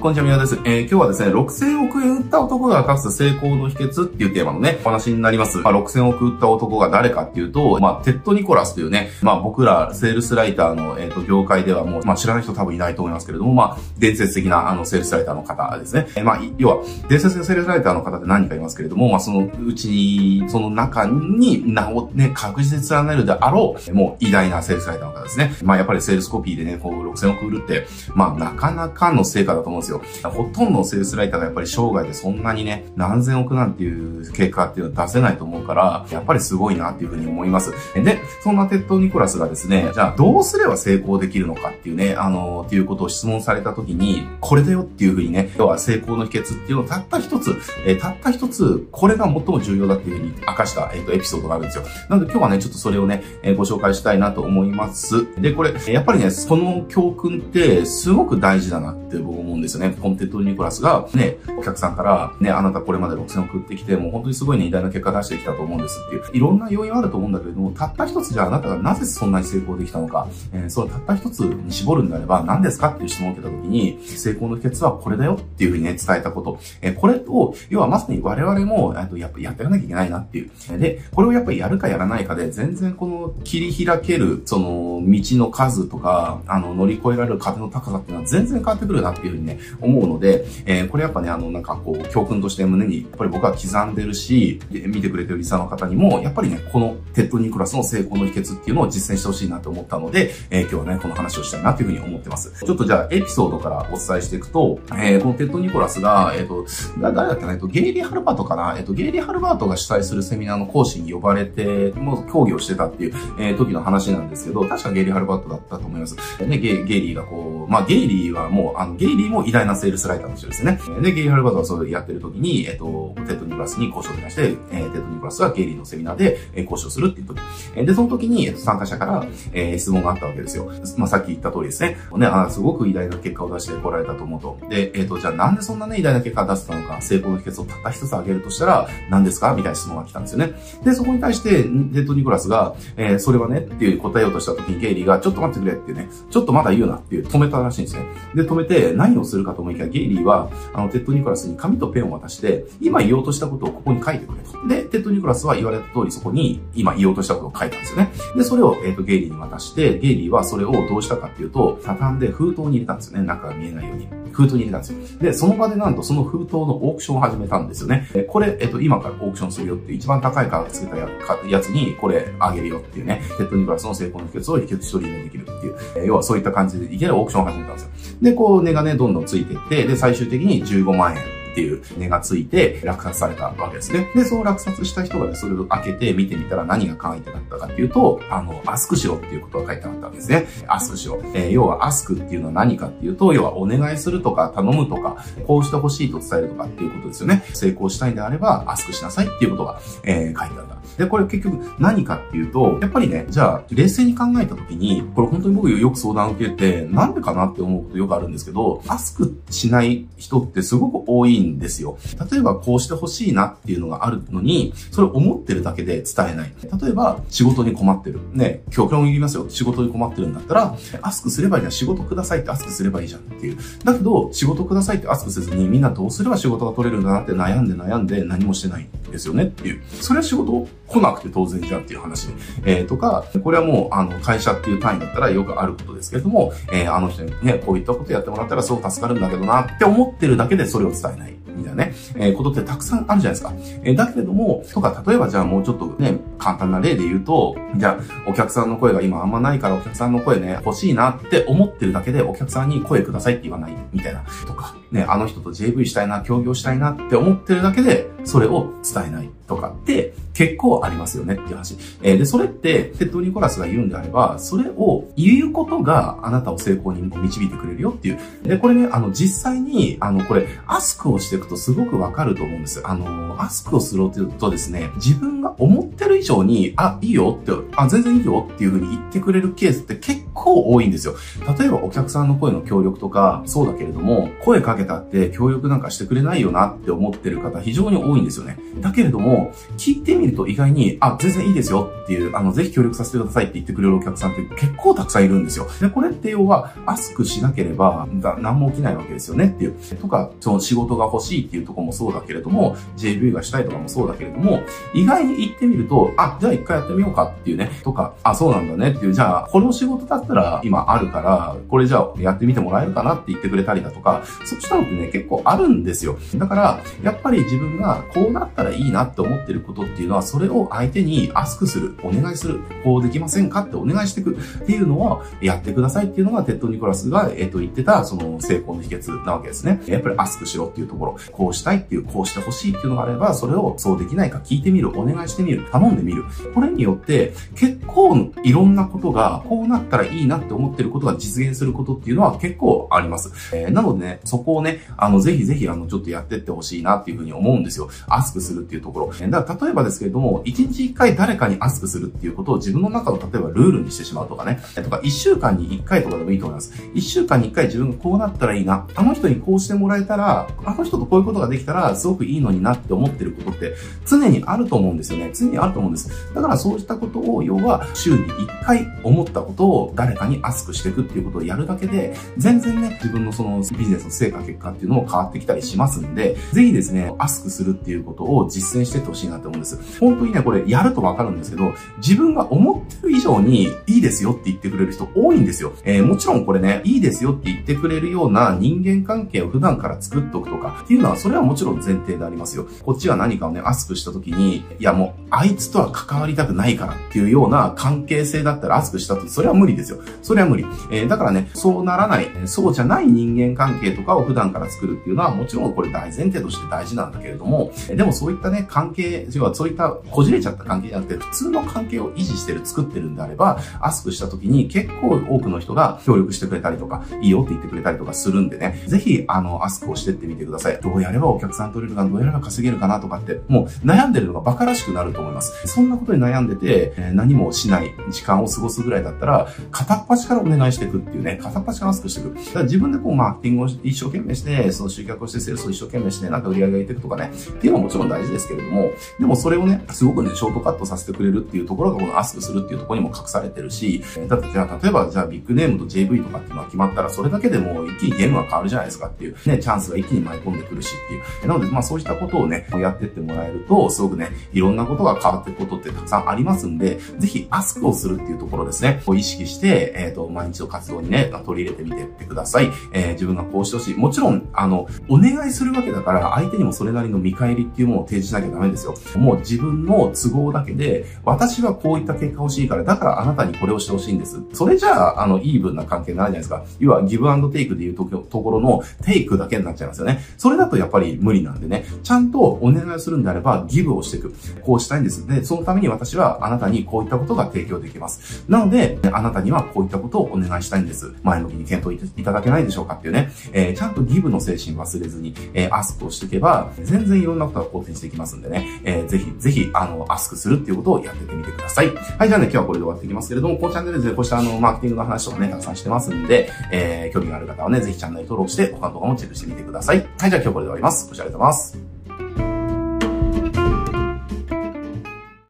[0.00, 0.54] こんにちは、みなです。
[0.64, 5.58] えー、今日はですね、6000億円売った男が明かす成功の秘訣っていうテーマのね、お話になります。
[5.58, 16.06] まあ、6000億売った男が誰かっていうと、まあ、テッド・ニコラスというね、まあ、僕ら、セールスライターの、えっ、ー、と、業界ではもう、まあ、知らない人多分いないと思いますけれども、まあ、伝説的な、あの、セールスライターの方ですね。
[16.14, 25.56] えー、まあ、要は、伝説的なセールスライターの方って何人かいますけれども、まあ、そのうちに、その中に名をね、確実に連ねるであろう、もう偉大なセールスライターの方ですね。
[25.64, 30.02] まあ、やっぱりセールスコピーでね、こう、6000億売るって、まあ、なかなかの成果だと思うんですよ。
[30.24, 37.72] ほとんどのセールスライターがやっぱり生涯でそんなにね、何千億なんていう結果っていうのは出せないと思うから、やっぱりすごいなっていうふうに思います。
[37.94, 51.84] で、そんなテッド・ニコラスがですね、じゃあどうすれば成功できるのかっていうね、あの、っていうことを質問された時に、これだよっていうふうにね、要は成功の秘訣っていうのをたった一つ、えー、たった一つ、これが最も重要だっていうふうに明かした、えっ、ー、と、エピソードがあるんですよ。
[52.08, 55.26] なので今日はね、ちょっとそれをね、えー、ご紹介したいなと思います。
[55.40, 59.96] で、これ、やっぱりね、その教訓ってすごく大事だなって僕思うんですよね。
[60.00, 76.58] このテッド・ニコラスがね、お客さんから、ね、あなたこれまで6000億売ってきて、もう本当にすごいね、偉大な結果出してきたと思うんですっていう、いろんな要因はあると思うんだけれども、たった一つじゃあなたがなぜそんなに成功できたのか、えー、そのたった一つに絞るんであれば何ですかっていう質問を受けた時に、成功の秘訣はこれだよっていうふうにね、伝えたこと。
[76.82, 80.78] えー、これを、要はまさに我々も、えっと、やっぱやっていかなきゃいけないなっていう。
[80.78, 102.52] で、これをやっぱりやるかやらないかで、全然この切り開ける、その、道の数とか、あの、乗り越えられる壁の高さっていうのは全然変わってくるなっていうふうにね、思うので、えー、これやっぱね、あの、なんかこう、教訓として胸に、やっぱり僕は刻んでるし、見てくれてるリスナーの方にも、やっぱりね、このテッド・ニコラスの成功の秘訣っていうのを実践してほしいなと思ったので、えー、今日はね、この話をしたいなというふうに思ってます。
[102.64, 106.66] ちょっとじゃあ、エピソードからお伝えしていくと、えー、このテッド・ニコラスが、えっ、ー、と、
[107.00, 116.16] 誰だっけな、えっと、ゲイリー・ハルバートかな、えっと、ゲイリー・ハルバートが主催するセミナーの講師に呼ばれて、もう講義をしてたっていう、えー、時の話なんですけど、確かゲイリー・ハルバートだったと思います。
[116.46, 120.80] ね、ゲイゲイリーがこう、まあ、ゲイリーはもう、あの、ゲイリーも偉大なセールスライターの人ですね。
[121.02, 127.40] で、ゲイリー・ハルバートはそれやってる時に、えっと、テッド・ニコラスに講師を出して、えー、テッド・ニコラスがゲイリーのセミナーで、えー、講師するっていう時。
[127.74, 130.70] えー、で、その時に、えっと、参加者から、えー、質問があったわけですよ。
[130.96, 131.96] まあ、さっき言った通りですね。
[132.16, 134.58] ね、あすごく偉大な結果を出してこられたと思うと。
[134.68, 140.52] で、えっ、ー、と、じゃあなんでそんなね、偉大な結果を出せたのか、成功の秘訣をたった一つ挙げるとしたら、何ですかみたいな質問が来たんですよね。
[140.84, 148.04] で、そこに対して、テッド・ニコラスが、えー、それはね、っていう答えようとした時にゲイリーが、ちょっと待ってくれってね、ちょっとまだ言うなっていう止めたらしいんですね。
[148.34, 154.68] で、止めて、何をするかと思いきや、ゲイリーは、あの、テッド・ニコラスに紙とペンを渡して、今言おうとしたことをここに書いてくれと。
[154.68, 158.10] で、テッド・ニコラスは言われた通りそこに、今言おうとしたことを書いたんですよね。
[158.36, 163.26] で、それを、えっ、ー、と、ゲイリーに渡して、ゲイリーはそれをどうしたかっていうと、畳んで封筒に入れたんですよね。
[163.26, 164.08] 中が見えないように。
[164.32, 165.18] 封筒に入れたんですよ。
[165.20, 168.08] で、その場でなんとその封筒のオークションを始めたんですよね。
[168.28, 177.90] これ、えっと、今からオークションするよって一番高い価格つけたやつに、これあげるよっていうね、テッドニコラスの成功の秘訣を独り占めできるっていう、え要はそういった感じでいきなりオークションを始めたんですよ。
[178.22, 184.08] で、こう値がね、どんどんついていって、で、最終的に15万円っていう値がついて落札されたわけですね。
[184.14, 190.46] で、その落札した人がね、それを開けて見てみたら何が書いてあったかっていうと、あの、アスクしろっていうことが書いてあったわけですね。
[190.68, 191.20] アスクしろ。
[191.34, 197.42] えー、要はアスクっていうのは何かっていうと、要はお願いするとか頼むとか、こうしてほしいと伝えるとかっていうことですよね。
[197.54, 200.77] 成功したいんであれば、アスクしなさいっていうことが、えー、書いてあった。
[200.98, 211.98] で、これ結局何かっていうと、やっぱりね、じゃあ、冷静に考えたときに、これ本当に僕よく相談を受けて、なんでかなって思うことよくあるんですけど、アスクしない人ってすごく多いんですよ。
[212.30, 216.52] 例えばこうしてほしいなっていうのがあるのに、それを思ってるだけで伝えない。
[216.82, 218.20] 例えば、仕事に困ってる。
[218.32, 219.46] ね、極論言いますよ。
[219.48, 221.72] 仕事に困ってるんだったら、アスクすればいいじゃん。
[221.72, 223.58] 仕事くださいってアスクすればいいじゃんっていう。
[223.84, 229.82] だけど、仕事くださいってアスクせずに、みんなどうすれば仕事が取れるんだなって悩んで悩んで何もしてないんですよねっていう。
[230.00, 232.28] それは仕事来なくて当然じゃんっていう話。
[232.64, 241.47] えー、とか、これはもう、あの、会社っていう単位だったらよくあることですけれども、えー、あの人にね、こういったことやってもらったらすごく助かるんだけどなって思ってるだけでそれを伝えない。
[241.68, 243.52] なね、えー、ことってたくさんあるじゃないですか。
[243.84, 261.76] えー、だけれども、とか、例えばじゃあもうちょっとね、簡単な例で言うと、じゃあ、お客さんの声が今あんまないからお客さんの声ね、欲しいなって思ってるだけでお客さんに声くださいって言わないみたいな、とか、ね、あの人と JV したいな、協業したいなって思ってるだけで、それを伝えないとかって結構ありますよねっていう話。
[262.02, 268.18] えー、で、それって、テッド・ニコラスが言うんであれば、それを言うことがあなたを成功に導いてくれるよっていう。
[268.44, 272.80] で、これね、あの、実際に、あの、これ、 ask をしていくとすごくわかると思うんです。
[272.84, 281.14] あの、 ask をするとですね、自分が思ってる以上に、あ、いいよって、あ、全然いいよっていうふうに言ってくれるケースって結構多いんですよ。
[281.58, 288.58] 例えばお客さんの声の協力とか、そうだけれども、声かけたって協力なんかしてくれないよなって思ってる方非常に多いんですよね。
[288.80, 295.66] だけれども、聞いてみると意外に、あ、全然いいですよっていう、あの、ぜひ協力させてくださいって言ってくれるお客さんって結構たくさんいるんですよ。
[295.80, 298.06] で、これって要は、アスクしなければ、
[298.40, 299.74] 何も起きないわけですよねっていう。
[300.00, 304.62] とか、その仕事が欲しいっていうとこもそうだけれども、JV がしたいとかもそうだけれども、
[304.94, 316.18] 意外に言ってみると、あ、じゃあ一回やってみようかっていうね、とか、あ、そうなんだねっていう、じゃあ、この仕事だったら今あるから、これじゃあやってみてもらえるかなって言ってくれたりだとか、そうしたのってね、結構あるんですよ。
[316.36, 329.80] だから、やっぱり自分がこうなったらいいなって思ってることっていうのは、それを相手に ask する、お願いする、こうできませんかってお願いしていくっていうのをやってくださいっていうのが、テッド・ニコラスが、えっ、と、言ってた、その成功の秘訣なわけですね。
[329.86, 336.24] やっぱり ask しろっていうところ、こうしたいっていう、こうしてほしいっていうのがあれば、それをそうできないか聞いてみる、お願いしてみる、頼んでみる。
[336.54, 343.32] これによって、結構いろんなことが、こうなったらいいなって思ってることが実現することっていうのは結構あります。
[343.54, 347.88] えー、なのでね、そこをね、あの、ぜひぜひ、あの、ちょっとやってってほしいなっていうふうに思うんですよ。
[348.08, 349.28] アスクするっていうところえ。
[349.28, 356.72] だから、例えばですけれども、1日1回誰かにアスクするっていうことを自分の中の例えばルールにしてしまうとかね、とか、1週間に1回とかでもいいと思います。
[356.94, 363.74] 1週間に1回自分がこうなったらいいな、あの人にこうしてもらえたら、あの人とこうういうことができたら、すごくいいのになって思ってることって
[364.06, 365.30] 常にあると思うんですよね。
[365.34, 366.10] 常にあると思うんです。
[366.34, 379.98] だからそうしたことを、要は週に1回思ったことを誰かにアスクしていくっていうことをやるだけで、全然ね、自分のそのビジネスの成果結果っていうのも変わってきたりしますんで、ぜひですね、アスクするっていうことを実践してってほしいなと思うんです。
[380.00, 385.72] 本当にね、これやるとわかるんですけど、自分が思ってる以上にいいですよって言ってくれる人多いんですよ。
[385.84, 392.66] えー、もちろんこれね、いいですよって言ってくれるような人間関係を普段から作っておくとかっていうのは、それはもちろん前提でありますよ。
[392.84, 399.98] こっちが何かをね、アスクした時に、いやもう、あいつとは関わりたくないからっていうような関係性だったらアスクした時、それは無理ですよ。
[400.22, 400.66] それは無理。
[400.90, 420.78] えー、だからね、そうならない、そうじゃない人間関係とかを普段から作るっていうのは、もちろんこれ大前提として大事なんだけれども、でもそういったね、関係、要はそういったこじれちゃった関係じゃなくて、普通の関係を維持してる、作ってるんであれば、アスクした時に結構多くの人が協力してくれたりとか、いいよって言ってくれたりとかするんでね、ぜひ、あの、アスクをしてってみてください。
[421.00, 425.66] やればお客さん取れるか、どうやれば稼げるかなとかって、もう悩んでるのが馬鹿らしくなると思います。
[425.66, 432.34] そんなことに悩んでて、えー、何もしない時間を過ごすぐらいだったら、片っ端からお願いしていくっていうね、片っ端からアスクしていく。
[432.34, 451.48] だから自分でこう、マーケティングを一生懸命して、その集客をして、セールスを一生懸命して、なんか売り上げがいていくとかね、っていうのはもちろん大事ですけれども、でもそれをね、すごくね、ショートカットさせてくれるっていうところが、このアスクするっていうところにも隠されてるし、だってじゃあ、例えば、じゃあビッグネームと JV とかっていうのが決まったら、それだけでもう一気にゲームが変わるじゃないですかっていう、ね、チャンスが一気に舞い込んでくるしっていう。
[451.48, 462.70] なので、まあそういったことをね、やってってもらえると、すごくね、いろんなことが変わっていくことってたくさんありますんで、ぜひアスクをするっていうところですね、を意識して、えっ、ー、と、毎日の活動にね、取り入れてみてってください。
[462.92, 463.94] えー、自分がこうしてほしい。
[463.94, 468.94] もちろん、あの、お願いするわけだから、相手にもそれなりの見返りっていうものを提示しなきゃダメですよ。
[469.16, 474.40] もう自分の都合だけで、私はこういった結果欲しいから、だからあなたにこれをしてほしいんです。
[474.52, 476.64] それじゃあ、あの、イーブンな関係になるじゃないですか。
[476.78, 480.20] 要は、ギブアンドテイクでいうところのテイクだけになっちゃいますよね。
[480.36, 484.34] それだとやっぱり無理なんでね、ちゃんとお願いをするんであれば、ギブをしていく。
[484.62, 485.26] こうしたいんです。
[485.26, 488.44] で、そのために私はあなたにこういったことが提供できます。
[488.48, 491.12] なので、あなたにはこういったことをお願いしたいんです。
[491.22, 501.88] 前向きに検討いただけないでしょうかっていうね、えー、ちゃんとギブの精神忘れずに、えー、アスクをしていけば、全然いろんなことが好転していきますんでね、えー、ぜひ、ぜひ、あの、アスクするっていうことをやってみてください。
[502.18, 510.06] はい、じゃあね、今日はこれで終わっていきますけれども、このチャンネルでこうしたあの、マーケティングの話とかね、たくさんしてますんで、えー、興味がある方はね、ぜひチャンネル登録して、他の動画もチェックしてみてください。
[510.18, 511.08] はい、じゃあ今日これで終わります。
[511.08, 511.87] ご視聴ありがとうございます。